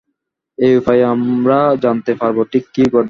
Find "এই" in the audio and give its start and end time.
0.57-0.73